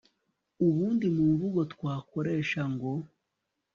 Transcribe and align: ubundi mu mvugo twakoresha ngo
ubundi 0.65 1.05
mu 1.15 1.23
mvugo 1.31 1.59
twakoresha 1.73 2.61
ngo 2.73 2.91